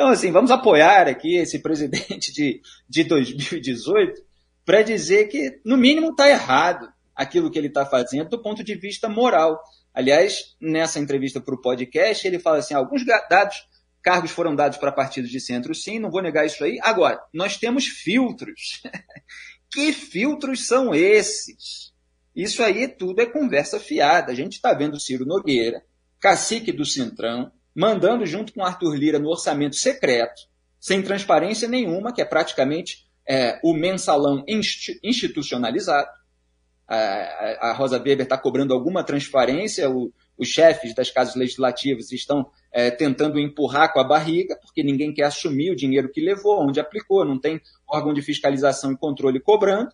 Então, 0.00 0.08
assim, 0.08 0.32
vamos 0.32 0.50
apoiar 0.50 1.06
aqui 1.08 1.36
esse 1.36 1.58
presidente 1.58 2.32
de, 2.32 2.62
de 2.88 3.04
2018 3.04 4.22
para 4.64 4.80
dizer 4.80 5.28
que, 5.28 5.60
no 5.62 5.76
mínimo, 5.76 6.12
está 6.12 6.26
errado 6.26 6.90
aquilo 7.14 7.50
que 7.50 7.58
ele 7.58 7.66
está 7.66 7.84
fazendo 7.84 8.30
do 8.30 8.40
ponto 8.40 8.64
de 8.64 8.74
vista 8.76 9.10
moral. 9.10 9.62
Aliás, 9.92 10.56
nessa 10.58 10.98
entrevista 10.98 11.38
para 11.38 11.54
o 11.54 11.60
podcast, 11.60 12.26
ele 12.26 12.38
fala 12.38 12.56
assim: 12.56 12.72
alguns 12.72 13.04
dados, 13.04 13.68
cargos 14.00 14.30
foram 14.30 14.56
dados 14.56 14.78
para 14.78 14.90
partidos 14.90 15.28
de 15.28 15.38
centro, 15.38 15.74
sim, 15.74 15.98
não 15.98 16.10
vou 16.10 16.22
negar 16.22 16.46
isso 16.46 16.64
aí. 16.64 16.78
Agora, 16.80 17.20
nós 17.30 17.58
temos 17.58 17.84
filtros. 17.84 18.80
que 19.70 19.92
filtros 19.92 20.66
são 20.66 20.94
esses? 20.94 21.92
Isso 22.34 22.62
aí 22.62 22.88
tudo 22.88 23.20
é 23.20 23.26
conversa 23.26 23.78
fiada. 23.78 24.32
A 24.32 24.34
gente 24.34 24.54
está 24.54 24.72
vendo 24.72 24.98
Ciro 24.98 25.26
Nogueira, 25.26 25.84
cacique 26.18 26.72
do 26.72 26.86
Centrão, 26.86 27.52
mandando 27.74 28.26
junto 28.26 28.52
com 28.52 28.64
Arthur 28.64 28.94
Lira 28.94 29.18
no 29.18 29.28
orçamento 29.28 29.76
secreto, 29.76 30.42
sem 30.78 31.02
transparência 31.02 31.68
nenhuma, 31.68 32.12
que 32.12 32.22
é 32.22 32.24
praticamente 32.24 33.06
é, 33.28 33.60
o 33.62 33.72
mensalão 33.74 34.44
institucionalizado. 35.02 36.08
A, 36.88 37.68
a 37.70 37.72
Rosa 37.72 37.98
Weber 37.98 38.22
está 38.22 38.36
cobrando 38.36 38.74
alguma 38.74 39.04
transparência, 39.04 39.88
o, 39.88 40.12
os 40.36 40.48
chefes 40.48 40.94
das 40.94 41.10
casas 41.10 41.36
legislativas 41.36 42.10
estão 42.10 42.50
é, 42.72 42.90
tentando 42.90 43.38
empurrar 43.38 43.92
com 43.92 44.00
a 44.00 44.04
barriga, 44.04 44.58
porque 44.60 44.82
ninguém 44.82 45.12
quer 45.12 45.24
assumir 45.24 45.70
o 45.70 45.76
dinheiro 45.76 46.10
que 46.10 46.20
levou, 46.20 46.66
onde 46.66 46.80
aplicou, 46.80 47.24
não 47.24 47.38
tem 47.38 47.60
órgão 47.86 48.12
de 48.12 48.22
fiscalização 48.22 48.90
e 48.90 48.96
controle 48.96 49.38
cobrando. 49.38 49.92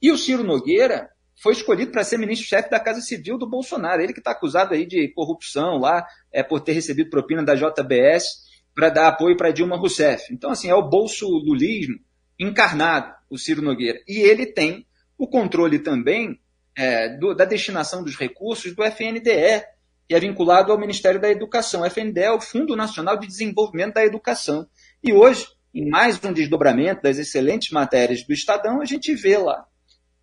E 0.00 0.12
o 0.12 0.18
Ciro 0.18 0.44
Nogueira 0.44 1.10
foi 1.36 1.52
escolhido 1.52 1.92
para 1.92 2.02
ser 2.02 2.18
ministro-chefe 2.18 2.70
da 2.70 2.80
Casa 2.80 3.00
Civil 3.00 3.36
do 3.36 3.48
Bolsonaro. 3.48 4.02
Ele 4.02 4.12
que 4.12 4.20
está 4.20 4.30
acusado 4.30 4.74
aí 4.74 4.86
de 4.86 5.08
corrupção 5.08 5.78
lá, 5.78 6.06
é, 6.32 6.42
por 6.42 6.60
ter 6.60 6.72
recebido 6.72 7.10
propina 7.10 7.44
da 7.44 7.54
JBS 7.54 8.46
para 8.74 8.88
dar 8.88 9.08
apoio 9.08 9.36
para 9.36 9.50
Dilma 9.50 9.76
Rousseff. 9.76 10.32
Então, 10.32 10.50
assim, 10.50 10.68
é 10.68 10.74
o 10.74 10.88
bolso 10.88 11.26
lulismo 11.28 11.98
encarnado, 12.38 13.14
o 13.30 13.38
Ciro 13.38 13.62
Nogueira. 13.62 13.98
E 14.08 14.18
ele 14.18 14.46
tem 14.46 14.86
o 15.18 15.26
controle 15.26 15.78
também 15.78 16.38
é, 16.76 17.08
do, 17.16 17.34
da 17.34 17.44
destinação 17.44 18.02
dos 18.02 18.16
recursos 18.16 18.74
do 18.74 18.82
FNDE, 18.84 19.64
que 20.08 20.14
é 20.14 20.20
vinculado 20.20 20.72
ao 20.72 20.78
Ministério 20.78 21.20
da 21.20 21.30
Educação. 21.30 21.82
O 21.82 21.86
FNDE 21.86 22.20
é 22.20 22.30
o 22.30 22.40
Fundo 22.40 22.76
Nacional 22.76 23.18
de 23.18 23.26
Desenvolvimento 23.26 23.94
da 23.94 24.04
Educação. 24.04 24.66
E 25.02 25.12
hoje, 25.12 25.46
em 25.74 25.88
mais 25.88 26.22
um 26.22 26.32
desdobramento 26.32 27.02
das 27.02 27.18
excelentes 27.18 27.70
matérias 27.70 28.22
do 28.26 28.32
Estadão, 28.32 28.80
a 28.80 28.84
gente 28.84 29.14
vê 29.14 29.36
lá 29.36 29.66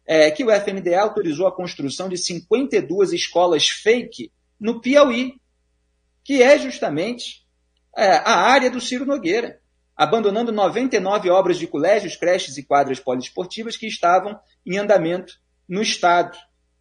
é, 0.05 0.29
que 0.31 0.43
o 0.43 0.51
FNDE 0.51 0.95
autorizou 0.95 1.48
a 1.48 1.55
construção 1.55 2.10
de 2.10 2.17
52 2.17 3.13
escolas 3.13 3.67
fake 3.67 4.31
no 4.60 4.81
Piauí, 4.81 5.36
que 6.24 6.41
é 6.41 6.57
justamente 6.57 7.45
é, 7.95 8.17
a 8.17 8.36
área 8.36 8.69
do 8.69 8.81
Ciro 8.81 9.05
Nogueira 9.05 9.60
abandonando 9.95 10.51
99 10.51 11.29
obras 11.29 11.57
de 11.57 11.67
colégios, 11.67 12.15
creches 12.15 12.57
e 12.57 12.63
quadras 12.63 13.00
poliesportivas 13.00 13.77
que 13.77 13.88
estavam 13.88 14.39
em 14.65 14.77
andamento 14.77 15.33
no 15.67 15.81
Estado. 15.81 16.38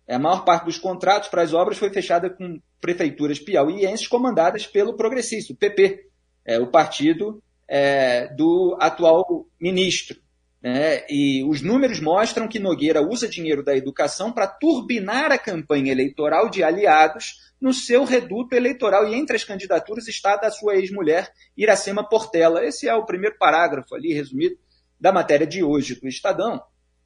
A 0.08 0.18
maior 0.18 0.44
parte 0.44 0.64
dos 0.64 0.78
contratos 0.78 1.28
para 1.28 1.42
as 1.42 1.52
obras 1.52 1.78
foi 1.78 1.90
fechada 1.90 2.28
com 2.28 2.60
prefeituras 2.80 3.38
piauienses 3.38 4.08
comandadas 4.08 4.66
pelo 4.66 4.96
progressista, 4.96 5.52
o 5.52 5.56
PP, 5.56 6.06
é, 6.44 6.58
o 6.58 6.66
partido 6.66 7.42
é, 7.68 8.28
do 8.34 8.76
atual 8.80 9.46
ministro. 9.60 10.20
Né? 10.62 11.04
E 11.10 11.42
os 11.44 11.60
números 11.60 12.00
mostram 12.00 12.46
que 12.46 12.60
Nogueira 12.60 13.02
usa 13.02 13.28
dinheiro 13.28 13.64
da 13.64 13.76
educação 13.76 14.30
para 14.30 14.46
turbinar 14.46 15.32
a 15.32 15.38
campanha 15.38 15.90
eleitoral 15.90 16.48
de 16.48 16.62
aliados 16.62 17.52
no 17.60 17.74
seu 17.74 18.04
reduto 18.04 18.54
eleitoral. 18.54 19.08
E 19.08 19.14
entre 19.14 19.34
as 19.34 19.42
candidaturas 19.42 20.06
está 20.06 20.34
a 20.34 20.36
da 20.36 20.50
sua 20.50 20.76
ex-mulher, 20.76 21.32
Iracema 21.56 22.08
Portela. 22.08 22.64
Esse 22.64 22.88
é 22.88 22.94
o 22.94 23.04
primeiro 23.04 23.36
parágrafo 23.38 23.94
ali, 23.94 24.12
resumido, 24.12 24.56
da 25.00 25.10
matéria 25.10 25.46
de 25.46 25.64
hoje 25.64 25.96
do 25.96 26.06
Estadão, 26.06 26.62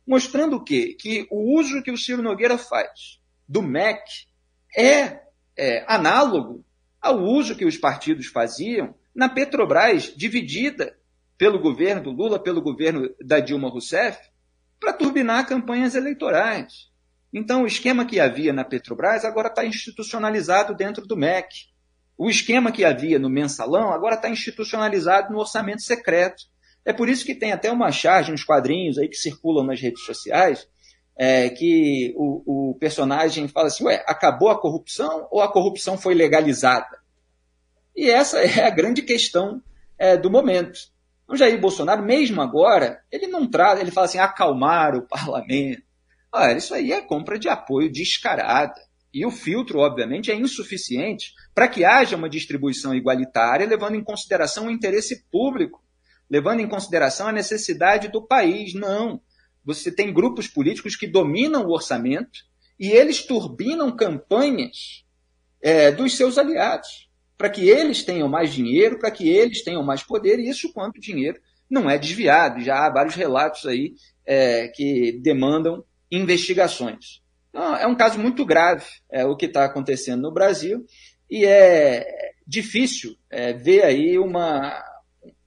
mostrando 0.07 0.57
o 0.57 0.63
quê? 0.65 0.95
Que 0.99 1.27
o 1.31 1.59
uso 1.59 1.83
que 1.83 1.91
o 1.91 1.97
Ciro 1.97 2.23
Nogueira 2.23 2.59
faz 2.59 3.21
do 3.49 3.63
MEC 3.63 4.03
é, 4.77 5.21
é 5.57 5.83
análogo 5.87 6.63
ao 7.01 7.23
uso 7.23 7.57
que 7.57 7.65
os 7.65 7.79
partidos 7.79 8.27
faziam 8.27 8.95
na 9.15 9.31
Petrobras, 9.31 10.13
dividida 10.15 10.95
pelo 11.39 11.59
governo 11.59 12.03
do 12.03 12.11
Lula, 12.11 12.39
pelo 12.39 12.63
governo 12.63 13.09
da 13.21 13.41
Dilma 13.41 13.69
Rousseff, 13.69 14.19
para 14.81 14.93
turbinar 14.93 15.47
campanhas 15.47 15.95
eleitorais. 15.95 16.91
Então, 17.33 17.63
o 17.63 17.67
esquema 17.67 18.05
que 18.07 18.21
havia 18.21 18.53
na 18.53 18.65
Petrobras 18.65 19.25
agora 19.25 19.49
está 19.49 19.65
institucionalizado 19.65 20.75
dentro 20.75 21.07
do 21.07 21.17
MEC. 21.17 21.49
O 22.17 22.31
esquema 22.31 22.73
que 22.73 22.85
havia 22.85 23.19
no 23.19 23.29
mensalão 23.29 23.93
agora 23.93 24.15
está 24.15 24.31
institucionalizado 24.31 25.33
no 25.33 25.39
orçamento 25.39 25.83
secreto. 25.83 26.45
É 26.85 26.93
por 26.93 27.09
isso 27.09 27.27
que 27.27 27.35
tem 27.35 27.53
até 27.53 27.71
uma 27.71 27.93
charge, 27.93 28.33
uns 28.33 28.45
quadrinhos 28.45 28.97
aí 28.97 29.09
que 29.09 29.17
circulam 29.17 29.67
nas 29.67 29.81
redes 29.81 30.05
sociais, 30.05 30.67
é, 31.19 31.51
que 31.51 32.15
o, 32.17 32.71
o, 32.71 32.75
personagem 32.79 33.49
fala 33.49 33.67
assim: 33.67 33.85
ué, 33.85 34.05
acabou 34.07 34.49
a 34.49 34.61
corrupção 34.61 35.27
ou 35.31 35.43
a 35.43 35.53
corrupção 35.53 35.99
foi 35.99 36.15
legalizada? 36.15 36.99
E 37.95 38.11
essa 38.11 38.39
é 38.45 38.65
a 38.65 38.71
grande 38.71 39.03
questão 39.03 39.63
é, 39.99 40.17
do 40.17 40.31
momento. 40.31 40.79
O 41.29 41.37
Jair 41.37 41.61
Bolsonaro, 41.61 42.03
mesmo 42.03 42.41
agora, 42.41 43.03
ele 43.11 43.27
não 43.27 43.49
traz, 43.49 43.81
ele 43.81 43.91
fala 43.91 44.07
assim, 44.07 44.19
acalmar 44.19 44.95
o 44.95 45.03
parlamento. 45.09 45.83
Ah, 46.33 46.53
isso 46.53 46.75
aí 46.75 46.93
é 46.93 47.01
compra 47.01 47.39
de 47.39 47.49
apoio 47.49 47.91
descarada. 47.91 48.81
E 49.13 49.25
o 49.25 49.31
filtro, 49.31 49.79
obviamente, 49.79 50.31
é 50.31 50.35
insuficiente 50.35 51.33
para 51.55 51.67
que 51.67 51.85
haja 51.85 52.17
uma 52.17 52.29
distribuição 52.29 52.95
igualitária, 52.95 53.67
levando 53.67 53.97
em 53.97 54.05
consideração 54.05 54.67
o 54.67 54.71
interesse 54.71 55.25
público, 55.31 55.83
levando 56.31 56.61
em 56.61 56.69
consideração 56.69 57.29
a 57.29 57.33
necessidade 57.33 58.09
do 58.09 58.25
país. 58.25 58.75
Não. 58.75 59.21
Você 59.65 59.91
tem 59.91 60.13
grupos 60.13 60.47
políticos 60.47 60.95
que 60.95 61.07
dominam 61.07 61.65
o 61.65 61.73
orçamento 61.73 62.41
e 62.79 62.91
eles 62.91 63.25
turbinam 63.25 63.97
campanhas 63.97 65.05
é, 65.61 65.91
dos 65.91 66.17
seus 66.17 66.39
aliados 66.39 67.06
para 67.37 67.51
que 67.51 67.69
eles 67.69 68.03
tenham 68.05 68.29
mais 68.29 68.53
dinheiro, 68.53 68.99
para 68.99 69.11
que 69.11 69.29
eles 69.29 69.63
tenham 69.63 69.83
mais 69.83 70.03
poder, 70.03 70.39
e 70.39 70.49
isso 70.49 70.73
quanto 70.73 71.01
dinheiro 71.01 71.41
não 71.69 71.91
é 71.91 71.99
desviado. 71.99 72.61
Já 72.61 72.87
há 72.87 72.91
vários 72.91 73.15
relatos 73.15 73.67
aí 73.67 73.95
é, 74.25 74.69
que 74.69 75.19
demandam 75.23 75.85
investigações. 76.11 77.23
Então, 77.51 77.77
é 77.77 77.87
um 77.87 77.95
caso 77.95 78.19
muito 78.19 78.45
grave 78.45 78.85
é, 79.11 79.25
o 79.25 79.37
que 79.37 79.47
está 79.47 79.65
acontecendo 79.65 80.23
no 80.23 80.33
Brasil, 80.33 80.85
e 81.31 81.45
é 81.45 82.07
difícil 82.47 83.17
é, 83.31 83.53
ver 83.53 83.83
aí 83.83 84.19
uma, 84.19 84.83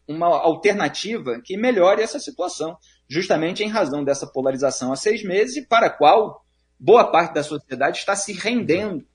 uma 0.07 0.27
alternativa 0.27 1.39
que 1.43 1.55
melhore 1.55 2.01
essa 2.01 2.19
situação, 2.19 2.77
justamente 3.07 3.63
em 3.63 3.69
razão 3.69 4.03
dessa 4.03 4.27
polarização 4.27 4.91
há 4.91 4.95
seis 4.95 5.23
meses 5.23 5.55
e 5.57 5.65
para 5.65 5.87
a 5.87 5.89
qual 5.89 6.43
boa 6.79 7.09
parte 7.11 7.33
da 7.33 7.43
sociedade 7.43 7.99
está 7.99 8.15
se 8.15 8.33
rendendo. 8.33 9.05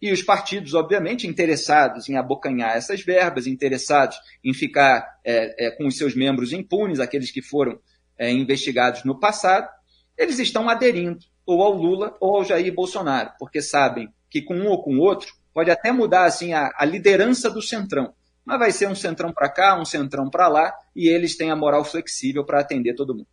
E 0.00 0.12
os 0.12 0.22
partidos, 0.22 0.72
obviamente, 0.74 1.26
interessados 1.26 2.08
em 2.08 2.16
abocanhar 2.16 2.76
essas 2.76 3.02
verbas, 3.02 3.46
interessados 3.46 4.18
em 4.42 4.54
ficar 4.54 5.06
é, 5.24 5.66
é, 5.66 5.70
com 5.72 5.86
os 5.86 5.96
seus 5.96 6.14
membros 6.14 6.52
impunes, 6.52 7.00
aqueles 7.00 7.30
que 7.30 7.42
foram 7.42 7.78
é, 8.18 8.30
investigados 8.32 9.04
no 9.04 9.18
passado, 9.18 9.68
eles 10.16 10.38
estão 10.38 10.68
aderindo 10.68 11.20
ou 11.44 11.62
ao 11.62 11.72
Lula 11.72 12.16
ou 12.20 12.36
ao 12.36 12.44
Jair 12.44 12.72
Bolsonaro, 12.74 13.32
porque 13.38 13.60
sabem 13.60 14.08
que 14.30 14.40
com 14.40 14.54
um 14.54 14.68
ou 14.68 14.82
com 14.82 14.96
o 14.96 15.00
outro 15.00 15.34
pode 15.52 15.70
até 15.70 15.90
mudar 15.90 16.24
assim 16.24 16.52
a, 16.52 16.70
a 16.76 16.84
liderança 16.84 17.50
do 17.50 17.60
centrão, 17.60 18.14
mas 18.44 18.58
vai 18.58 18.72
ser 18.72 18.88
um 18.88 18.94
centrão 18.94 19.32
para 19.32 19.48
cá, 19.48 19.78
um 19.78 19.84
centrão 19.84 20.30
para 20.30 20.48
lá, 20.48 20.72
e 20.94 21.08
eles 21.08 21.36
têm 21.36 21.50
a 21.50 21.56
moral 21.56 21.84
flexível 21.84 22.44
para 22.44 22.60
atender 22.60 22.94
todo 22.94 23.14
mundo. 23.14 23.26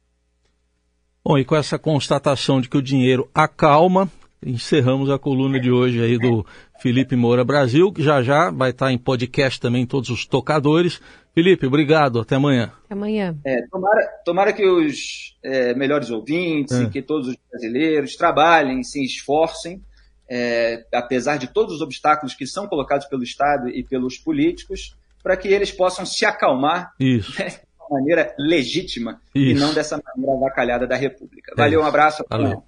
Bom, 1.23 1.37
e 1.37 1.45
com 1.45 1.55
essa 1.55 1.77
constatação 1.77 2.61
de 2.61 2.69
que 2.69 2.77
o 2.77 2.81
dinheiro 2.81 3.29
acalma, 3.33 4.09
encerramos 4.49 5.09
a 5.09 5.19
coluna 5.19 5.59
de 5.59 5.71
hoje 5.71 6.01
aí 6.01 6.17
do 6.17 6.45
Felipe 6.79 7.15
Moura 7.15 7.43
Brasil, 7.43 7.91
que 7.91 8.01
já 8.01 8.21
já 8.21 8.49
vai 8.49 8.71
estar 8.71 8.91
em 8.91 8.97
podcast 8.97 9.59
também 9.59 9.83
em 9.83 9.87
todos 9.87 10.09
os 10.09 10.25
tocadores. 10.25 11.01
Felipe, 11.33 11.67
obrigado, 11.67 12.19
até 12.19 12.35
amanhã. 12.35 12.71
Até 12.85 12.93
amanhã. 12.93 13.37
É, 13.45 13.67
tomara, 13.67 14.07
tomara 14.25 14.53
que 14.53 14.67
os 14.67 15.35
é, 15.43 15.73
melhores 15.75 16.09
ouvintes 16.09 16.75
é. 16.75 16.83
e 16.83 16.89
que 16.89 17.01
todos 17.01 17.27
os 17.27 17.35
brasileiros 17.51 18.15
trabalhem, 18.15 18.83
se 18.83 19.03
esforcem 19.03 19.81
é, 20.29 20.85
apesar 20.93 21.37
de 21.37 21.47
todos 21.47 21.75
os 21.75 21.81
obstáculos 21.81 22.35
que 22.35 22.45
são 22.45 22.67
colocados 22.67 23.07
pelo 23.07 23.23
Estado 23.23 23.69
e 23.69 23.83
pelos 23.83 24.17
políticos, 24.17 24.95
para 25.23 25.37
que 25.37 25.47
eles 25.47 25.71
possam 25.71 26.05
se 26.05 26.25
acalmar 26.25 26.93
né, 26.99 27.17
de 27.17 27.59
uma 27.79 27.99
maneira 27.99 28.35
legítima 28.37 29.21
Isso. 29.33 29.51
e 29.51 29.53
não 29.53 29.73
dessa 29.73 30.01
maneira 30.03 30.35
avacalhada 30.35 30.85
da 30.85 30.95
República. 30.95 31.53
Valeu, 31.55 31.81
um 31.81 31.85
abraço. 31.85 32.25
Valeu. 32.29 32.63